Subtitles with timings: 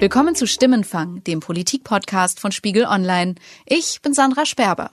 [0.00, 3.34] Willkommen zu Stimmenfang, dem Politik-Podcast von Spiegel Online.
[3.66, 4.92] Ich bin Sandra Sperber.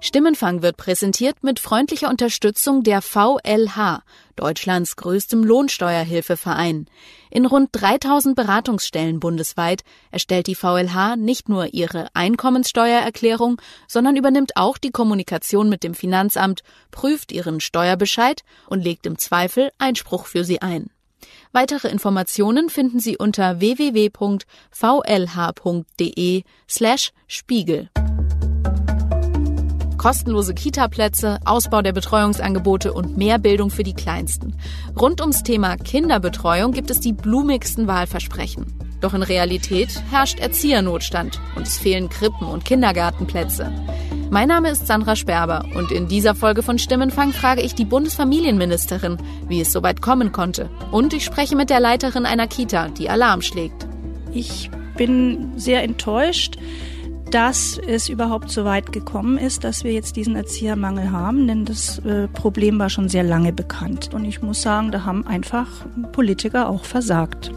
[0.00, 4.02] Stimmenfang wird präsentiert mit freundlicher Unterstützung der VLH,
[4.34, 6.86] Deutschlands größtem Lohnsteuerhilfeverein.
[7.30, 14.78] In rund 3000 Beratungsstellen bundesweit erstellt die VLH nicht nur ihre Einkommenssteuererklärung, sondern übernimmt auch
[14.78, 20.60] die Kommunikation mit dem Finanzamt, prüft ihren Steuerbescheid und legt im Zweifel Einspruch für sie
[20.60, 20.90] ein.
[21.52, 24.42] Weitere Informationen finden Sie unter www.vlh.de
[26.68, 27.88] slash Spiegel
[30.02, 34.56] kostenlose Kita-Plätze, Ausbau der Betreuungsangebote und mehr Bildung für die Kleinsten.
[35.00, 38.66] Rund ums Thema Kinderbetreuung gibt es die blumigsten Wahlversprechen.
[39.00, 43.72] Doch in Realität herrscht Erziehernotstand und es fehlen Krippen und Kindergartenplätze.
[44.32, 49.18] Mein Name ist Sandra Sperber und in dieser Folge von Stimmenfang frage ich die Bundesfamilienministerin,
[49.46, 50.70] wie es so weit kommen konnte.
[50.90, 53.86] Und ich spreche mit der Leiterin einer Kita, die Alarm schlägt.
[54.32, 56.56] Ich bin sehr enttäuscht
[57.30, 61.98] dass es überhaupt so weit gekommen ist, dass wir jetzt diesen Erziehermangel haben, denn das
[62.00, 64.10] äh, Problem war schon sehr lange bekannt.
[64.12, 65.66] Und ich muss sagen, da haben einfach
[66.12, 67.50] Politiker auch versagt.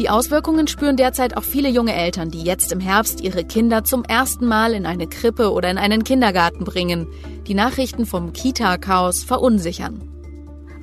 [0.00, 4.02] Die Auswirkungen spüren derzeit auch viele junge Eltern, die jetzt im Herbst ihre Kinder zum
[4.02, 7.06] ersten Mal in eine Krippe oder in einen Kindergarten bringen.
[7.46, 10.00] Die Nachrichten vom Kita-Chaos verunsichern.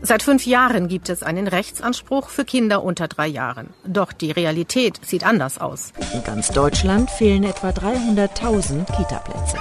[0.03, 3.71] Seit fünf Jahren gibt es einen Rechtsanspruch für Kinder unter drei Jahren.
[3.87, 5.93] Doch die Realität sieht anders aus.
[6.13, 9.57] In ganz Deutschland fehlen etwa 300.000 Kitaplätze.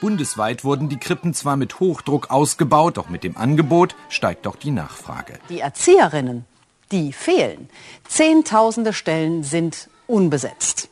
[0.00, 4.70] Bundesweit wurden die Krippen zwar mit Hochdruck ausgebaut, doch mit dem Angebot steigt doch die
[4.70, 5.40] Nachfrage.
[5.48, 6.44] Die Erzieherinnen,
[6.92, 7.68] die fehlen.
[8.08, 10.88] Zehntausende Stellen sind unbesetzt.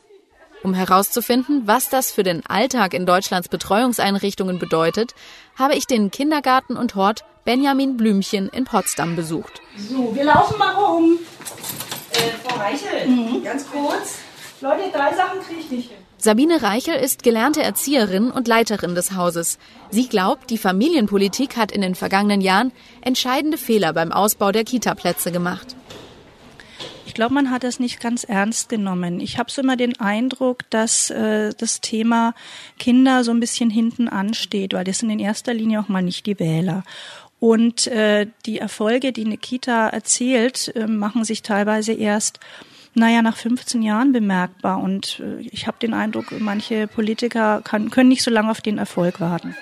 [0.63, 5.13] Um herauszufinden, was das für den Alltag in Deutschlands Betreuungseinrichtungen bedeutet,
[5.57, 9.61] habe ich den Kindergarten und Hort Benjamin Blümchen in Potsdam besucht.
[9.77, 11.19] So, wir laufen mal rum.
[12.11, 13.43] Äh, Frau Reichel, mhm.
[13.43, 14.19] ganz kurz.
[14.61, 15.97] Leute, drei Sachen kriege ich nicht hin.
[16.17, 19.59] Sabine Reichel ist gelernte Erzieherin und Leiterin des Hauses.
[19.89, 22.71] Sie glaubt, die Familienpolitik hat in den vergangenen Jahren
[23.01, 25.75] entscheidende Fehler beim Ausbau der Kitaplätze gemacht.
[27.13, 29.19] Ich glaube, man hat das nicht ganz ernst genommen.
[29.19, 32.33] Ich habe so immer den Eindruck, dass äh, das Thema
[32.79, 36.25] Kinder so ein bisschen hinten ansteht, weil das sind in erster Linie auch mal nicht
[36.25, 36.83] die Wähler.
[37.39, 42.39] Und äh, die Erfolge, die eine Kita erzielt, äh, machen sich teilweise erst
[42.95, 44.81] naja, nach 15 Jahren bemerkbar.
[44.81, 48.79] Und äh, ich habe den Eindruck, manche Politiker kann, können nicht so lange auf den
[48.79, 49.55] Erfolg warten.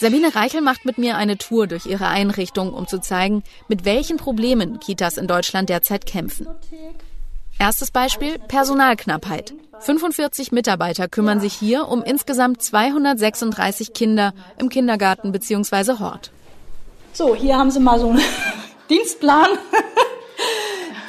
[0.00, 4.16] Sabine Reichel macht mit mir eine Tour durch ihre Einrichtung, um zu zeigen, mit welchen
[4.16, 6.46] Problemen Kitas in Deutschland derzeit kämpfen.
[7.58, 9.54] Erstes Beispiel Personalknappheit.
[9.80, 15.98] 45 Mitarbeiter kümmern sich hier um insgesamt 236 Kinder im Kindergarten bzw.
[15.98, 16.30] Hort.
[17.12, 18.20] So, hier haben Sie mal so einen
[18.90, 19.48] Dienstplan,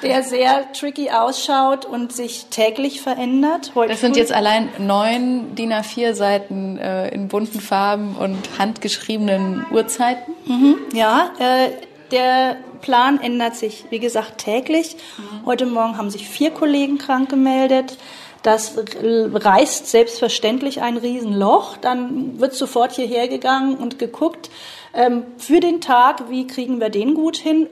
[0.02, 3.72] der sehr tricky ausschaut und sich täglich verändert.
[3.76, 9.66] Heute das sind jetzt allein neun DIN A4 Seiten äh, in bunten Farben und handgeschriebenen
[9.72, 10.34] Uhrzeiten.
[10.46, 11.70] Mhm, ja, äh,
[12.12, 14.96] der Plan ändert sich, wie gesagt, täglich.
[15.18, 15.46] Mhm.
[15.46, 17.98] Heute Morgen haben sich vier Kollegen krank gemeldet.
[18.42, 21.78] Das reißt selbstverständlich ein Riesenloch.
[21.78, 24.50] Dann wird sofort hierher gegangen und geguckt,
[24.94, 27.68] ähm, für den Tag, wie kriegen wir den gut hin.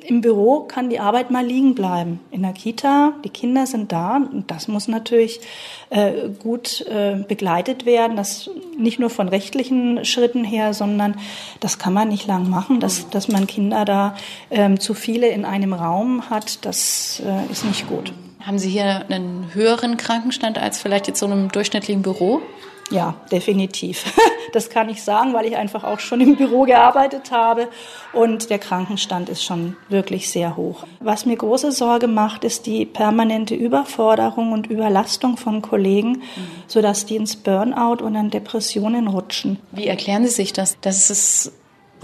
[0.00, 2.20] Im Büro kann die Arbeit mal liegen bleiben.
[2.30, 5.40] In der Kita, die Kinder sind da und das muss natürlich
[5.90, 8.16] äh, gut äh, begleitet werden.
[8.16, 8.48] Das
[8.78, 11.16] nicht nur von rechtlichen Schritten her, sondern
[11.60, 14.16] das kann man nicht lang machen, dass, dass man Kinder da
[14.50, 16.64] ähm, zu viele in einem Raum hat.
[16.64, 18.12] Das äh, ist nicht gut.
[18.40, 22.40] Haben Sie hier einen höheren Krankenstand als vielleicht jetzt so einem durchschnittlichen Büro?
[22.90, 24.04] Ja, definitiv.
[24.54, 27.68] Das kann ich sagen, weil ich einfach auch schon im Büro gearbeitet habe
[28.14, 30.84] und der Krankenstand ist schon wirklich sehr hoch.
[31.00, 36.22] Was mir große Sorge macht, ist die permanente Überforderung und Überlastung von Kollegen, mhm.
[36.66, 39.58] sodass die ins Burnout und an Depressionen rutschen.
[39.70, 41.52] Wie erklären Sie sich das, dass es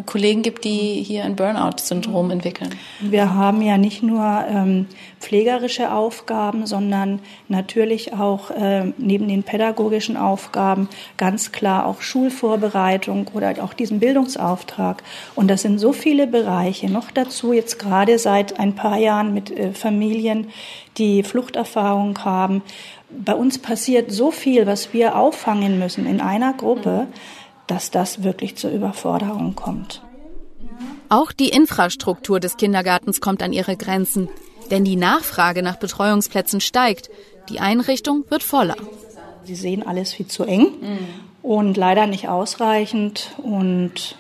[0.07, 2.71] Kollegen gibt, die hier ein Burnout-Syndrom entwickeln?
[3.01, 4.87] Wir haben ja nicht nur ähm,
[5.21, 13.55] pflegerische Aufgaben, sondern natürlich auch äh, neben den pädagogischen Aufgaben ganz klar auch Schulvorbereitung oder
[13.63, 15.03] auch diesen Bildungsauftrag.
[15.35, 16.91] Und das sind so viele Bereiche.
[16.91, 20.49] Noch dazu jetzt gerade seit ein paar Jahren mit äh, Familien,
[20.99, 22.63] die Fluchterfahrung haben.
[23.11, 27.07] Bei uns passiert so viel, was wir auffangen müssen in einer Gruppe.
[27.09, 30.03] Mhm dass das wirklich zur Überforderung kommt.
[31.09, 34.29] Auch die Infrastruktur des Kindergartens kommt an ihre Grenzen,
[34.71, 37.11] denn die Nachfrage nach Betreuungsplätzen steigt.
[37.49, 38.77] Die Einrichtung wird voller.
[39.45, 40.69] Sie sehen alles viel zu eng
[41.43, 44.17] und leider nicht ausreichend und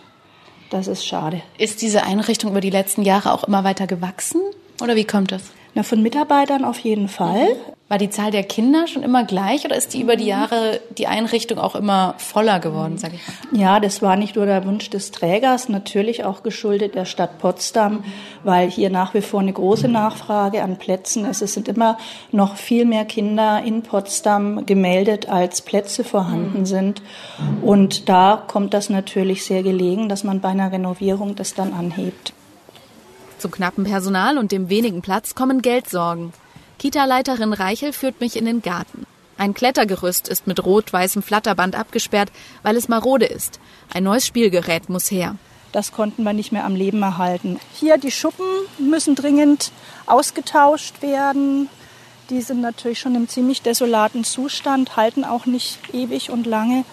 [0.70, 1.40] das ist schade.
[1.56, 4.43] Ist diese Einrichtung über die letzten Jahre auch immer weiter gewachsen?
[4.82, 5.43] Oder wie kommt das?
[5.75, 7.49] Na, von Mitarbeitern auf jeden Fall.
[7.88, 11.06] War die Zahl der Kinder schon immer gleich oder ist die über die Jahre die
[11.06, 13.61] Einrichtung auch immer voller geworden, sage ich mal?
[13.61, 18.05] Ja, das war nicht nur der Wunsch des Trägers, natürlich auch geschuldet der Stadt Potsdam,
[18.44, 21.43] weil hier nach wie vor eine große Nachfrage an Plätzen ist.
[21.43, 21.99] Es sind immer
[22.31, 26.67] noch viel mehr Kinder in Potsdam gemeldet, als Plätze vorhanden mhm.
[26.67, 27.03] sind.
[27.62, 32.32] Und da kommt das natürlich sehr gelegen, dass man bei einer Renovierung das dann anhebt.
[33.44, 36.32] Zu knappem Personal und dem wenigen Platz kommen Geldsorgen.
[36.79, 39.05] Kita-Leiterin Reichel führt mich in den Garten.
[39.37, 42.32] Ein Klettergerüst ist mit rot-weißem Flatterband abgesperrt,
[42.62, 43.61] weil es marode ist.
[43.93, 45.37] Ein neues Spielgerät muss her.
[45.73, 47.61] Das konnten wir nicht mehr am Leben erhalten.
[47.75, 48.46] Hier die Schuppen
[48.79, 49.73] müssen dringend
[50.06, 51.69] ausgetauscht werden.
[52.31, 56.87] Die sind natürlich schon im ziemlich desolaten Zustand, halten auch nicht ewig und lange.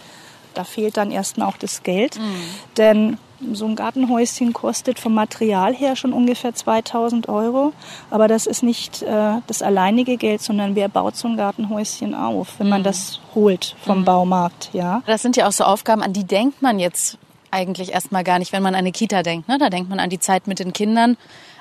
[0.53, 2.19] Da fehlt dann erstmal auch das Geld.
[2.19, 2.43] Mhm.
[2.75, 3.17] Denn
[3.53, 7.73] so ein Gartenhäuschen kostet vom Material her schon ungefähr 2000 Euro.
[8.09, 12.59] Aber das ist nicht äh, das alleinige Geld, sondern wer baut so ein Gartenhäuschen auf,
[12.59, 12.85] wenn man mhm.
[12.85, 14.05] das holt vom mhm.
[14.05, 15.01] Baumarkt, ja.
[15.05, 17.17] Das sind ja auch so Aufgaben, an die denkt man jetzt
[17.51, 19.47] eigentlich erstmal gar nicht, wenn man an eine Kita denkt.
[19.47, 19.57] Ne?
[19.57, 21.17] Da denkt man an die Zeit mit den Kindern,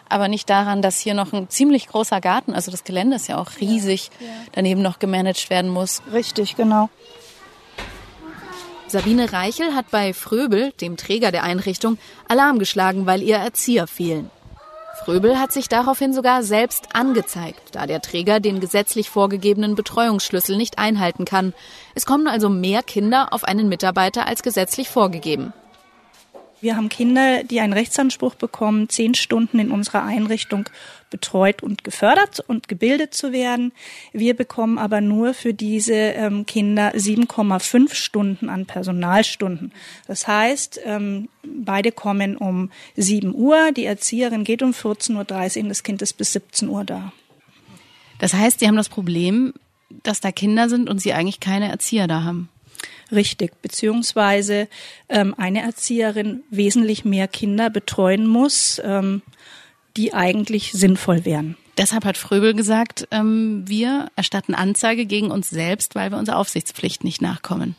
[0.09, 3.39] aber nicht daran, dass hier noch ein ziemlich großer Garten, also das Gelände ist ja
[3.39, 4.33] auch riesig, ja, ja.
[4.53, 6.03] daneben noch gemanagt werden muss.
[6.13, 6.89] Richtig, genau.
[8.91, 11.97] Sabine Reichel hat bei Fröbel, dem Träger der Einrichtung,
[12.27, 14.33] Alarm geschlagen, weil ihr Erzieher fehlen.
[15.05, 20.81] Fröbel hat sich daraufhin sogar selbst angezeigt, da der Träger den gesetzlich vorgegebenen Betreuungsschlüssel nicht
[20.81, 21.55] einhalten kann.
[21.95, 25.53] Es kommen also mehr Kinder auf einen Mitarbeiter als gesetzlich vorgegeben.
[26.61, 30.69] Wir haben Kinder, die einen Rechtsanspruch bekommen, zehn Stunden in unserer Einrichtung
[31.11, 33.73] betreut und gefördert und gebildet zu werden.
[34.13, 39.73] Wir bekommen aber nur für diese ähm, Kinder 7,5 Stunden an Personalstunden.
[40.07, 45.69] Das heißt, ähm, beide kommen um 7 Uhr, die Erzieherin geht um 14.30 Uhr und
[45.69, 47.13] das Kind ist bis 17 Uhr da.
[48.19, 49.55] Das heißt, Sie haben das Problem,
[50.03, 52.49] dass da Kinder sind und Sie eigentlich keine Erzieher da haben.
[53.13, 54.69] Richtig, beziehungsweise
[55.09, 59.23] ähm, eine Erzieherin wesentlich mehr Kinder betreuen muss, ähm,
[59.97, 61.57] die eigentlich sinnvoll wären.
[61.77, 67.05] Deshalb hat Fröbel gesagt, ähm, wir erstatten Anzeige gegen uns selbst, weil wir unserer Aufsichtspflicht
[67.05, 67.75] nicht nachkommen.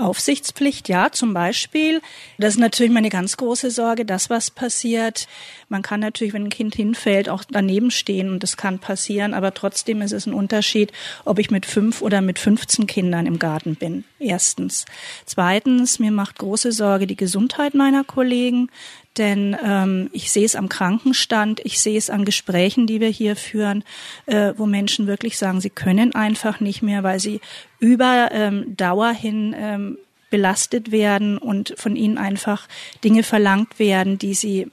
[0.00, 2.00] Aufsichtspflicht, ja, zum Beispiel.
[2.38, 5.28] Das ist natürlich meine ganz große Sorge, dass was passiert.
[5.68, 9.52] Man kann natürlich, wenn ein Kind hinfällt, auch daneben stehen und das kann passieren, aber
[9.52, 10.92] trotzdem ist es ein Unterschied,
[11.24, 14.04] ob ich mit fünf oder mit 15 Kindern im Garten bin.
[14.18, 14.86] Erstens.
[15.26, 18.70] Zweitens, mir macht große Sorge die Gesundheit meiner Kollegen
[19.18, 23.36] denn ähm, ich sehe es am Krankenstand, ich sehe es an Gesprächen, die wir hier
[23.36, 23.84] führen,
[24.26, 27.40] äh, wo Menschen wirklich sagen, sie können einfach nicht mehr, weil sie
[27.80, 29.98] über ähm, Dauer hin ähm,
[30.30, 32.68] belastet werden und von ihnen einfach
[33.02, 34.68] Dinge verlangt werden, die sie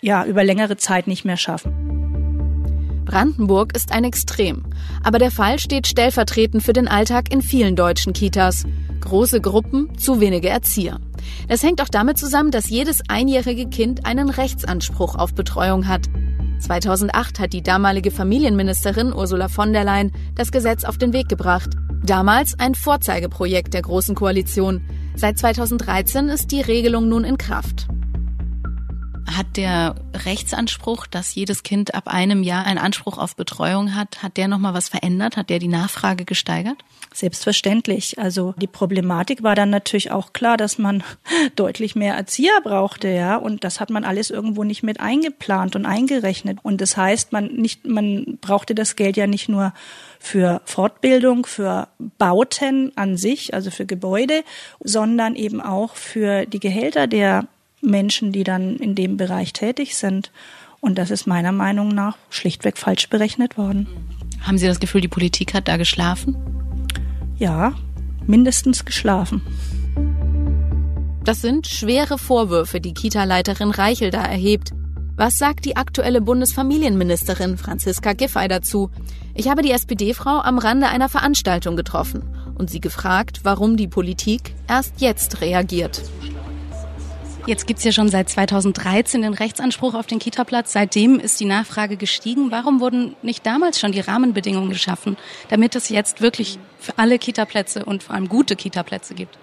[0.00, 1.92] ja über längere Zeit nicht mehr schaffen.
[3.04, 4.64] Brandenburg ist ein Extrem,
[5.02, 8.64] aber der Fall steht stellvertretend für den Alltag in vielen deutschen Kitas.
[9.00, 10.98] Große Gruppen, zu wenige Erzieher.
[11.48, 16.08] Das hängt auch damit zusammen, dass jedes einjährige Kind einen Rechtsanspruch auf Betreuung hat.
[16.60, 21.70] 2008 hat die damalige Familienministerin Ursula von der Leyen das Gesetz auf den Weg gebracht.
[22.04, 24.82] Damals ein Vorzeigeprojekt der Großen Koalition.
[25.14, 27.88] Seit 2013 ist die Regelung nun in Kraft.
[29.36, 34.36] Hat der Rechtsanspruch, dass jedes Kind ab einem Jahr einen Anspruch auf Betreuung hat, hat
[34.36, 35.36] der nochmal was verändert?
[35.36, 36.76] Hat der die Nachfrage gesteigert?
[37.14, 38.18] Selbstverständlich.
[38.18, 41.02] Also die Problematik war dann natürlich auch klar, dass man
[41.56, 43.36] deutlich mehr Erzieher brauchte, ja.
[43.36, 46.58] Und das hat man alles irgendwo nicht mit eingeplant und eingerechnet.
[46.62, 49.72] Und das heißt, man nicht, man brauchte das Geld ja nicht nur
[50.18, 54.44] für Fortbildung, für Bauten an sich, also für Gebäude,
[54.80, 57.46] sondern eben auch für die Gehälter der
[57.82, 60.30] Menschen, die dann in dem Bereich tätig sind.
[60.80, 63.86] Und das ist meiner Meinung nach schlichtweg falsch berechnet worden.
[64.40, 66.36] Haben Sie das Gefühl, die Politik hat da geschlafen?
[67.36, 67.74] Ja,
[68.26, 69.42] mindestens geschlafen.
[71.24, 74.72] Das sind schwere Vorwürfe, die Kita-Leiterin Reichel da erhebt.
[75.14, 78.90] Was sagt die aktuelle Bundesfamilienministerin Franziska Giffey dazu?
[79.34, 82.24] Ich habe die SPD-Frau am Rande einer Veranstaltung getroffen
[82.56, 86.02] und sie gefragt, warum die Politik erst jetzt reagiert.
[87.44, 90.72] Jetzt gibt's ja schon seit 2013 den Rechtsanspruch auf den Kita-Platz.
[90.72, 92.52] Seitdem ist die Nachfrage gestiegen.
[92.52, 95.16] Warum wurden nicht damals schon die Rahmenbedingungen geschaffen,
[95.48, 99.38] damit es jetzt wirklich für alle Kita-Plätze und vor allem gute Kita-Plätze gibt?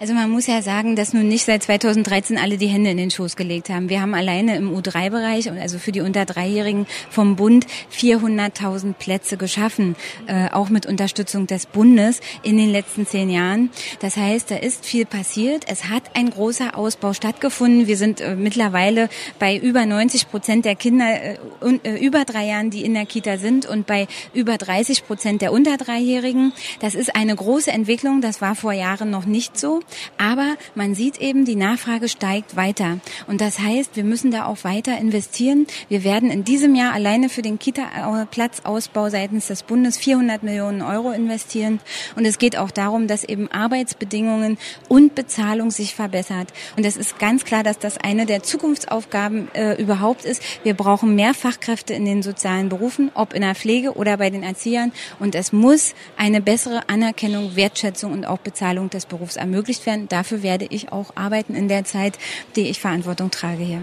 [0.00, 3.10] Also man muss ja sagen, dass nun nicht seit 2013 alle die Hände in den
[3.10, 3.88] Schoß gelegt haben.
[3.88, 9.96] Wir haben alleine im U3-Bereich, also für die unter Dreijährigen vom Bund, 400.000 Plätze geschaffen,
[10.26, 13.70] äh, auch mit Unterstützung des Bundes in den letzten zehn Jahren.
[14.00, 15.64] Das heißt, da ist viel passiert.
[15.68, 17.35] Es hat ein großer Ausbau stattgefunden.
[17.40, 21.38] Wir sind äh, mittlerweile bei über 90 Prozent der Kinder äh,
[21.82, 25.52] äh, über drei Jahren, die in der Kita sind und bei über 30 Prozent der
[25.52, 26.52] unter Dreijährigen.
[26.80, 28.20] Das ist eine große Entwicklung.
[28.20, 29.80] Das war vor Jahren noch nicht so.
[30.18, 32.98] Aber man sieht eben, die Nachfrage steigt weiter.
[33.26, 35.66] Und das heißt, wir müssen da auch weiter investieren.
[35.88, 41.12] Wir werden in diesem Jahr alleine für den Kita-Platzausbau seitens des Bundes 400 Millionen Euro
[41.12, 41.80] investieren.
[42.16, 46.52] Und es geht auch darum, dass eben Arbeitsbedingungen und Bezahlung sich verbessert.
[46.76, 50.40] Und es ist ganz klar, dass das eine der Zukunftsaufgaben äh, überhaupt ist.
[50.62, 54.44] Wir brauchen mehr Fachkräfte in den sozialen Berufen, ob in der Pflege oder bei den
[54.44, 54.92] Erziehern.
[55.18, 60.06] Und es muss eine bessere Anerkennung, Wertschätzung und auch Bezahlung des Berufs ermöglicht werden.
[60.08, 62.16] Dafür werde ich auch arbeiten in der Zeit,
[62.54, 63.82] die ich Verantwortung trage hier.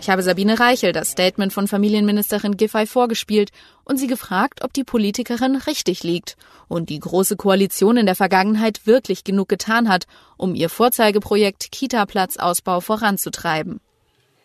[0.00, 3.50] Ich habe Sabine Reichel das Statement von Familienministerin Giffey vorgespielt
[3.84, 6.38] und sie gefragt, ob die Politikerin richtig liegt
[6.68, 10.06] und die Große Koalition in der Vergangenheit wirklich genug getan hat,
[10.38, 13.80] um ihr Vorzeigeprojekt Kita-Platzausbau voranzutreiben.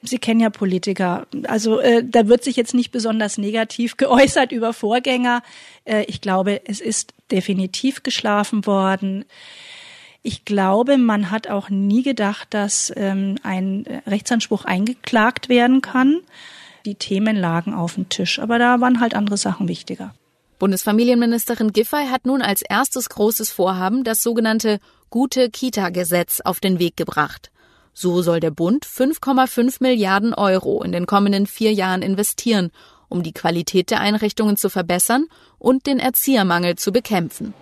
[0.02, 1.26] Sie kennen ja Politiker.
[1.48, 5.42] Also äh, da wird sich jetzt nicht besonders negativ geäußert über Vorgänger.
[5.86, 9.24] Äh, ich glaube, es ist definitiv geschlafen worden.
[10.28, 16.22] Ich glaube, man hat auch nie gedacht, dass ähm, ein Rechtsanspruch eingeklagt werden kann.
[16.84, 20.16] Die Themen lagen auf dem Tisch, aber da waren halt andere Sachen wichtiger.
[20.58, 24.80] Bundesfamilienministerin Giffey hat nun als erstes großes Vorhaben das sogenannte
[25.12, 27.52] Gute Kita-Gesetz auf den Weg gebracht.
[27.94, 32.72] So soll der Bund 5,5 Milliarden Euro in den kommenden vier Jahren investieren,
[33.10, 35.28] um die Qualität der Einrichtungen zu verbessern
[35.60, 37.54] und den Erziehermangel zu bekämpfen.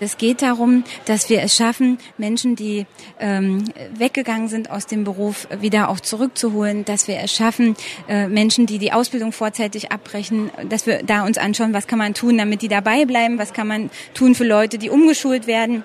[0.00, 2.86] Es geht darum, dass wir es schaffen, Menschen, die
[3.18, 7.76] ähm, weggegangen sind aus dem Beruf, wieder auch zurückzuholen, dass wir es schaffen,
[8.08, 12.14] äh, Menschen, die die Ausbildung vorzeitig abbrechen, dass wir da uns anschauen, was kann man
[12.14, 15.84] tun, damit die dabei bleiben, was kann man tun für Leute, die umgeschult werden.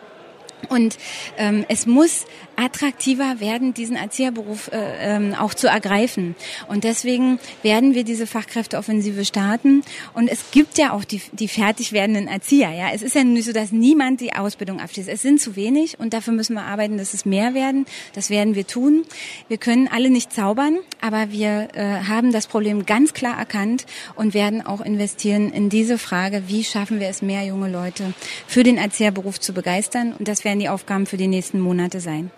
[0.69, 0.97] Und
[1.37, 2.25] ähm, es muss
[2.57, 6.35] attraktiver werden, diesen Erzieherberuf äh, ähm, auch zu ergreifen.
[6.67, 9.81] Und deswegen werden wir diese Fachkräfteoffensive starten.
[10.13, 12.71] Und es gibt ja auch die, die fertig werdenden Erzieher.
[12.71, 15.09] Ja, es ist ja nicht so, dass niemand die Ausbildung abschließt.
[15.09, 17.85] Es sind zu wenig und dafür müssen wir arbeiten, dass es mehr werden.
[18.13, 19.03] Das werden wir tun.
[19.47, 23.85] Wir können alle nicht zaubern, aber wir äh, haben das Problem ganz klar erkannt
[24.15, 28.13] und werden auch investieren in diese Frage, wie schaffen wir es, mehr junge Leute
[28.47, 30.13] für den Erzieherberuf zu begeistern.
[30.17, 32.31] Und das werden die Aufgaben für die nächsten Monate sein.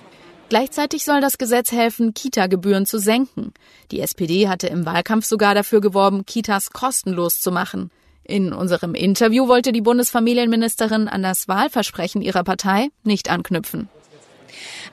[0.49, 3.53] Gleichzeitig soll das Gesetz helfen, Kita-Gebühren zu senken.
[3.91, 7.91] Die SPD hatte im Wahlkampf sogar dafür geworben, Kitas kostenlos zu machen.
[8.23, 13.89] In unserem Interview wollte die Bundesfamilienministerin an das Wahlversprechen ihrer Partei nicht anknüpfen.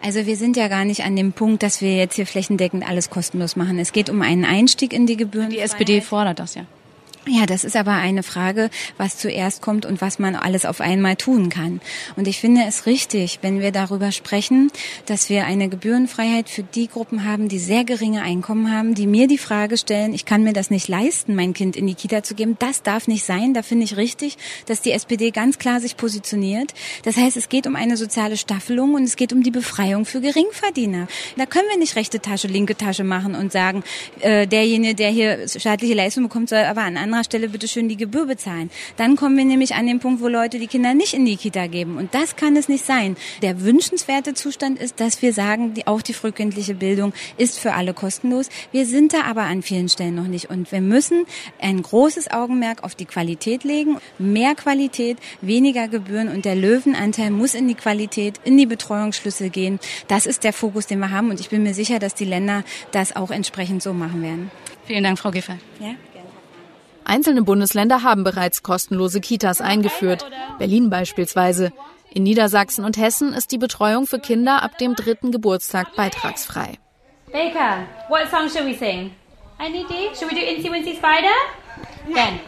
[0.03, 3.11] Also wir sind ja gar nicht an dem Punkt, dass wir jetzt hier flächendeckend alles
[3.11, 3.79] kostenlos machen.
[3.79, 5.51] Es geht um einen Einstieg in die Gebühren.
[5.51, 6.67] Die SPD fordert das ja.
[7.27, 11.17] Ja, das ist aber eine Frage, was zuerst kommt und was man alles auf einmal
[11.17, 11.81] tun kann.
[12.17, 14.71] Und ich finde es richtig, wenn wir darüber sprechen,
[15.07, 19.27] dass wir eine Gebührenfreiheit für die Gruppen haben, die sehr geringe Einkommen haben, die mir
[19.27, 22.35] die Frage stellen, ich kann mir das nicht leisten, mein Kind in die Kita zu
[22.35, 22.57] geben.
[22.59, 23.55] Das darf nicht sein.
[23.55, 26.75] Da finde ich richtig, dass die SPD ganz klar sich positioniert.
[27.05, 30.21] Das heißt, es geht um eine soziale Staffelung und es geht um die Befreiung für
[30.21, 31.09] Geringverdiener.
[31.39, 33.83] Da können wir nicht rechte Tasche, linke Tasche machen und sagen,
[34.21, 37.97] äh, derjenige, der hier staatliche Leistung bekommt, soll aber an anderer Stelle bitte schön die
[37.97, 38.71] Gebühr bezahlen.
[38.97, 41.69] Dann kommen wir nämlich an den Punkt, wo Leute die Kinder nicht in die Kita
[41.69, 41.97] geben.
[41.97, 43.17] Und das kann es nicht sein.
[43.41, 47.95] Der wünschenswerte Zustand ist, dass wir sagen, die, auch die frühkindliche Bildung ist für alle
[47.95, 48.49] kostenlos.
[48.73, 50.51] Wir sind da aber an vielen Stellen noch nicht.
[50.51, 51.25] Und wir müssen
[51.61, 53.99] ein großes Augenmerk auf die Qualität legen.
[54.19, 59.79] Mehr Qualität, weniger Gebühren und der Löwenanteil muss in die Qualität, in die Betreuungsschlüssel gehen.
[60.09, 61.31] Das ist der Fokus, den wir haben.
[61.31, 64.51] Und ich bin mir sicher, dass die Länder das auch entsprechend so machen werden.
[64.87, 65.55] Vielen Dank, Frau Giffey.
[65.81, 65.95] Ja?
[67.05, 70.25] Einzelne Bundesländer haben bereits kostenlose Kitas eingeführt,
[70.59, 71.73] Berlin beispielsweise.
[72.13, 76.79] In Niedersachsen und Hessen ist die Betreuung für Kinder ab dem dritten Geburtstag beitragsfrei.
[77.33, 79.11] Baker, what song should we sing?
[79.61, 80.15] I need you.
[80.15, 81.35] Should we do Incy Wincy Spider?
[82.13, 82.41] Then.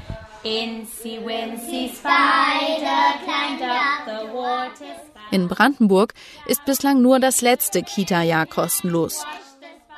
[0.45, 4.95] Incy Wincy Spider climbed up the water.
[5.33, 6.15] In Brandenburg
[6.47, 9.27] ist bislang nur das letzte Kita-Jahr kostenlos.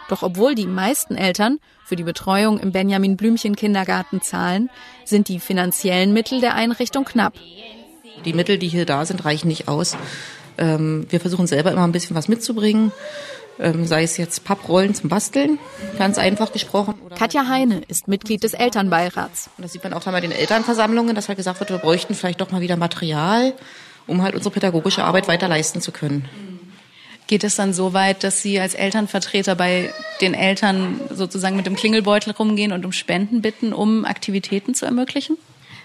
[0.09, 4.71] Doch obwohl die meisten Eltern für die Betreuung im Benjamin Blümchen Kindergarten zahlen,
[5.05, 7.35] sind die finanziellen Mittel der Einrichtung knapp.
[8.25, 9.97] Die Mittel, die hier da sind, reichen nicht aus.
[10.57, 12.93] Ähm, wir versuchen selber immer ein bisschen was mitzubringen.
[13.61, 15.59] Ähm, sei es jetzt Papprollen zum Basteln,
[15.99, 16.95] ganz einfach gesprochen.
[17.17, 19.51] Katja Heine ist Mitglied des Elternbeirats.
[19.57, 22.41] Und das sieht man auch bei den Elternversammlungen, dass halt gesagt wird, wir bräuchten vielleicht
[22.41, 23.55] doch mal wieder Material,
[24.07, 26.29] um halt unsere pädagogische Arbeit weiter leisten zu können.
[27.29, 29.93] Geht es dann so weit, dass Sie als Elternvertreter bei
[30.23, 35.37] den Eltern sozusagen mit dem Klingelbeutel rumgehen und um Spenden bitten, um Aktivitäten zu ermöglichen?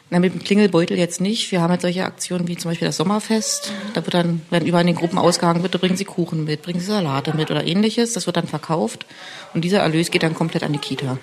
[0.10, 1.52] Na, mit dem Klingelbeutel jetzt nicht.
[1.52, 3.74] Wir haben halt solche Aktionen wie zum Beispiel das Sommerfest.
[3.94, 6.62] Da wird dann, wenn überall in den Gruppen ausgehangen wird, da bringen sie Kuchen mit,
[6.62, 8.14] bringen sie Salate mit oder ähnliches.
[8.14, 9.06] Das wird dann verkauft.
[9.54, 11.18] Und dieser Erlös geht dann komplett an die Kita.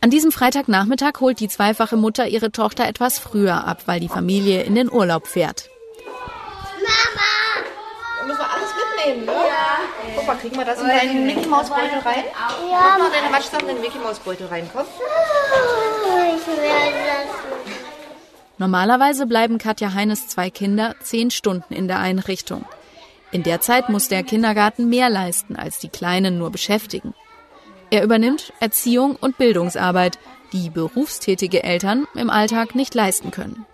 [0.00, 4.62] An diesem Freitagnachmittag holt die zweifache Mutter ihre Tochter etwas früher ab, weil die Familie
[4.62, 5.68] in den Urlaub fährt.
[6.82, 7.31] Mama!
[9.06, 9.32] Mitnehmen, ne?
[9.32, 9.78] Ja.
[10.16, 12.24] Guck mal, kriegen wir das in deinen Mickey Maus Beutel rein?
[12.70, 12.80] Ja.
[12.80, 14.84] Mach mal deine Matschsachen in den Mickey Maus Beutel rein, komm.
[16.36, 17.52] Ich will das
[18.58, 22.64] Normalerweise bleiben Katja Heines zwei Kinder zehn Stunden in der Einrichtung.
[23.32, 27.14] In der Zeit muss der Kindergarten mehr leisten, als die Kleinen nur beschäftigen.
[27.90, 30.18] Er übernimmt Erziehung und Bildungsarbeit,
[30.52, 33.66] die berufstätige Eltern im Alltag nicht leisten können.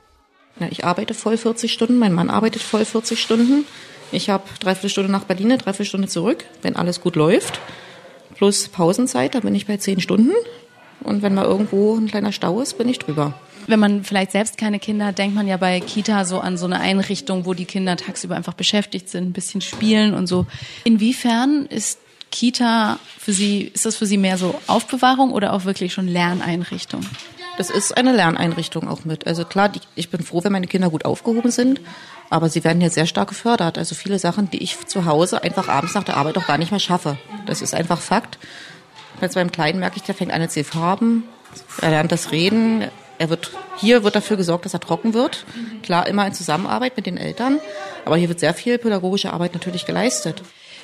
[0.71, 3.67] Ich arbeite voll 40 Stunden, mein Mann arbeitet voll 40 Stunden.
[4.11, 7.61] Ich habe dreiviertel Stunde nach Berlin, dreiviertel Stunde zurück, wenn alles gut läuft.
[8.37, 10.33] Plus Pausenzeit, da bin ich bei 10 Stunden.
[11.01, 13.35] Und wenn mal irgendwo ein kleiner Stau ist, bin ich drüber.
[13.67, 16.65] Wenn man vielleicht selbst keine Kinder hat, denkt man ja bei Kita so an so
[16.65, 20.47] eine Einrichtung, wo die Kinder tagsüber einfach beschäftigt sind, ein bisschen spielen und so.
[20.85, 21.99] Inwiefern ist
[22.31, 27.03] Kita für Sie, ist das für Sie mehr so Aufbewahrung oder auch wirklich schon Lerneinrichtung?
[27.59, 29.27] Das ist eine Lerneinrichtung auch mit.
[29.27, 31.81] Also klar, die, ich bin froh, wenn meine Kinder gut aufgehoben sind,
[32.31, 33.79] aber sie werden hier sehr stark gefördert.
[33.79, 36.71] Also viele Sachen, die ich zu Hause einfach abends nach der Arbeit auch gar nicht
[36.71, 37.19] mehr schaffe.
[37.47, 38.39] Das ist einfach Fakt.
[39.21, 41.25] Jetzt beim Kleinen merke ich, der fängt an zu farben,
[41.83, 42.85] er lernt das Reden,
[43.19, 45.45] er wird, hier wird dafür gesorgt, dass er trocken wird.
[45.83, 47.59] Klar, immer in Zusammenarbeit mit den Eltern,
[48.05, 50.43] aber hier wird sehr viel pädagogische Arbeit natürlich geleistet.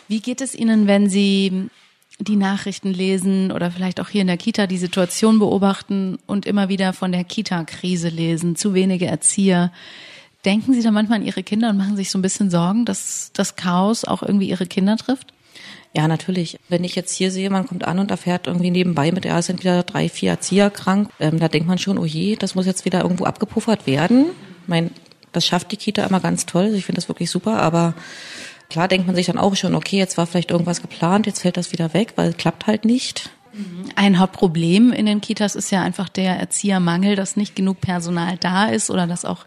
[0.09, 1.71] Wie geht es Ihnen, wenn Sie
[2.19, 6.69] die Nachrichten lesen oder vielleicht auch hier in der Kita die Situation beobachten und immer
[6.69, 9.73] wieder von der Kita-Krise lesen, zu wenige Erzieher?
[10.45, 13.31] Denken Sie da manchmal an Ihre Kinder und machen sich so ein bisschen Sorgen, dass
[13.33, 15.33] das Chaos auch irgendwie Ihre Kinder trifft?
[15.97, 16.59] Ja, natürlich.
[16.69, 19.47] Wenn ich jetzt hier sehe, man kommt an und erfährt irgendwie nebenbei mit, ja, es
[19.47, 22.67] sind wieder drei, vier Erzieher krank, ähm, da denkt man schon, oh je, das muss
[22.67, 24.27] jetzt wieder irgendwo abgepuffert werden.
[24.63, 24.91] Ich meine,
[25.33, 26.75] das schafft die Kita immer ganz toll.
[26.75, 27.95] Ich finde das wirklich super, aber
[28.75, 31.57] Klar denkt man sich dann auch schon, okay, jetzt war vielleicht irgendwas geplant, jetzt fällt
[31.57, 33.31] das wieder weg, weil es klappt halt nicht.
[33.95, 38.67] Ein Hauptproblem in den Kitas ist ja einfach der Erziehermangel, dass nicht genug Personal da
[38.67, 39.47] ist oder dass auch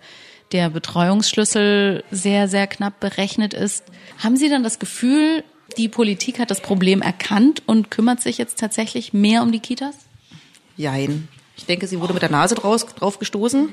[0.54, 3.84] der Betreuungsschlüssel sehr, sehr knapp berechnet ist.
[4.18, 5.44] Haben Sie dann das Gefühl,
[5.76, 9.96] die Politik hat das Problem erkannt und kümmert sich jetzt tatsächlich mehr um die Kitas?
[10.78, 11.28] Jein.
[11.58, 13.68] Ich denke, sie wurde mit der Nase draus, drauf gestoßen.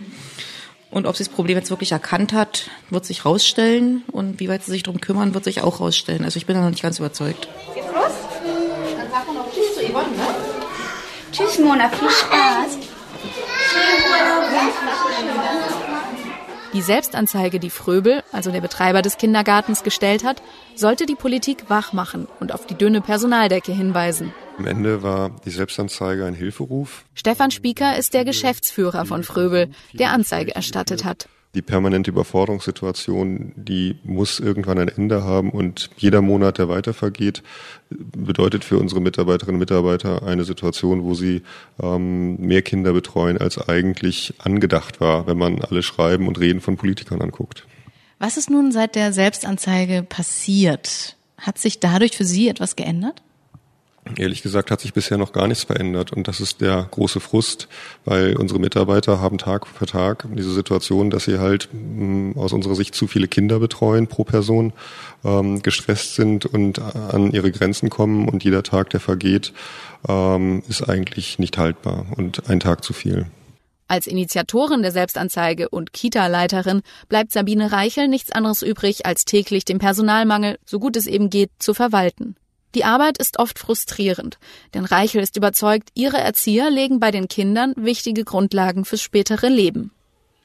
[0.94, 4.04] Und ob sie das Problem jetzt wirklich erkannt hat, wird sich rausstellen.
[4.12, 6.24] Und wie weit sie sich darum kümmern, wird sich auch rausstellen.
[6.24, 7.48] Also ich bin da noch nicht ganz überzeugt.
[7.74, 8.12] Geht's los?
[8.96, 10.26] Dann sagen wir noch Tschüss zu Yvonne, ne?
[11.32, 11.88] Tschüss, Mona.
[11.88, 12.78] Viel Spaß.
[16.74, 20.42] Die Selbstanzeige, die Fröbel, also der Betreiber des Kindergartens, gestellt hat,
[20.74, 24.34] sollte die Politik wach machen und auf die dünne Personaldecke hinweisen.
[24.58, 27.04] Am Ende war die Selbstanzeige ein Hilferuf.
[27.14, 31.28] Stefan Spieker ist der Geschäftsführer von Fröbel, der Anzeige erstattet hat.
[31.54, 37.44] Die permanente Überforderungssituation, die muss irgendwann ein Ende haben und jeder Monat, der weiter vergeht,
[37.90, 41.42] bedeutet für unsere Mitarbeiterinnen und Mitarbeiter eine Situation, wo sie
[41.80, 46.76] ähm, mehr Kinder betreuen, als eigentlich angedacht war, wenn man alle Schreiben und Reden von
[46.76, 47.66] Politikern anguckt.
[48.18, 51.16] Was ist nun seit der Selbstanzeige passiert?
[51.38, 53.22] Hat sich dadurch für Sie etwas geändert?
[54.16, 57.68] Ehrlich gesagt hat sich bisher noch gar nichts verändert und das ist der große Frust,
[58.04, 62.74] weil unsere Mitarbeiter haben Tag für Tag diese Situation, dass sie halt mh, aus unserer
[62.74, 64.74] Sicht zu viele Kinder betreuen pro Person,
[65.24, 69.54] ähm, gestresst sind und an ihre Grenzen kommen und jeder Tag, der vergeht,
[70.06, 73.26] ähm, ist eigentlich nicht haltbar und ein Tag zu viel.
[73.88, 79.78] Als Initiatorin der Selbstanzeige und Kita-Leiterin bleibt Sabine Reichel nichts anderes übrig, als täglich den
[79.78, 82.36] Personalmangel, so gut es eben geht, zu verwalten.
[82.74, 84.38] Die Arbeit ist oft frustrierend,
[84.74, 89.92] denn Reichel ist überzeugt, ihre Erzieher legen bei den Kindern wichtige Grundlagen fürs spätere Leben.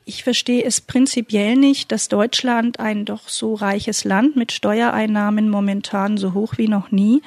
[0.06, 6.18] Ich verstehe es prinzipiell nicht, dass Deutschland, ein doch so reiches Land mit Steuereinnahmen momentan
[6.18, 7.22] so hoch wie noch nie,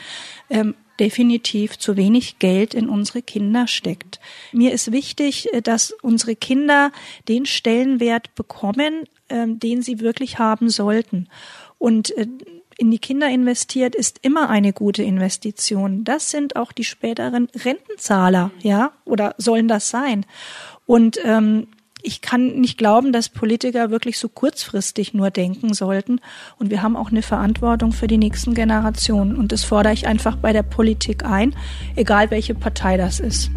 [0.50, 4.20] ähm, definitiv zu wenig Geld in unsere Kinder steckt.
[4.52, 6.92] Mir ist wichtig, äh, dass unsere Kinder
[7.28, 11.28] den Stellenwert bekommen, ähm, den sie wirklich haben sollten.
[11.78, 12.26] Und äh,
[12.82, 16.02] in die Kinder investiert, ist immer eine gute Investition.
[16.02, 20.26] Das sind auch die späteren Rentenzahler, ja, oder sollen das sein?
[20.84, 21.68] Und ähm,
[22.02, 26.20] ich kann nicht glauben, dass Politiker wirklich so kurzfristig nur denken sollten.
[26.58, 29.36] Und wir haben auch eine Verantwortung für die nächsten Generationen.
[29.36, 31.54] Und das fordere ich einfach bei der Politik ein,
[31.94, 33.52] egal welche Partei das ist.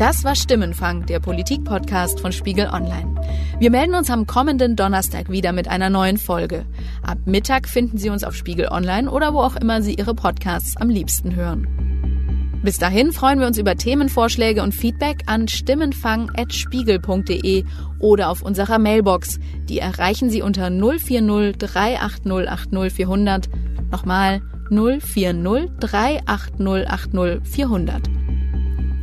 [0.00, 3.20] Das war Stimmenfang, der Politik-Podcast von Spiegel Online.
[3.58, 6.64] Wir melden uns am kommenden Donnerstag wieder mit einer neuen Folge.
[7.02, 10.78] Ab Mittag finden Sie uns auf Spiegel Online oder wo auch immer Sie Ihre Podcasts
[10.78, 12.60] am liebsten hören.
[12.64, 17.64] Bis dahin freuen wir uns über Themenvorschläge und Feedback an stimmenfang.spiegel.de
[17.98, 19.38] oder auf unserer Mailbox.
[19.68, 23.50] Die erreichen Sie unter 040 380 80 400.
[23.90, 28.19] Nochmal 040 380 80 400.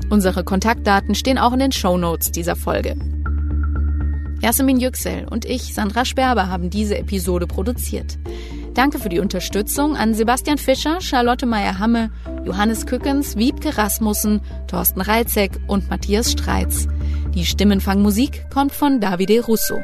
[0.10, 2.96] Unsere Kontaktdaten stehen auch in den Show Notes dieser Folge.
[4.42, 8.18] Yasemin Yüksel und ich, Sandra Sperber, haben diese Episode produziert.
[8.74, 12.12] Danke für die Unterstützung an Sebastian Fischer, Charlotte Meyer-Hamme,
[12.46, 16.88] Johannes Kückens, Wiebke Rasmussen, Thorsten Reitzek und Matthias Streitz.
[17.34, 19.80] Die Stimmenfangmusik kommt von Davide Russo.